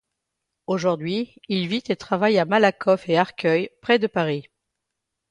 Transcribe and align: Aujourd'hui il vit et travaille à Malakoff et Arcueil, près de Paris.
Aujourd'hui 0.65 1.35
il 1.47 1.67
vit 1.67 1.83
et 1.89 1.95
travaille 1.95 2.39
à 2.39 2.45
Malakoff 2.45 3.07
et 3.07 3.19
Arcueil, 3.19 3.69
près 3.83 3.99
de 3.99 4.07
Paris. 4.07 4.47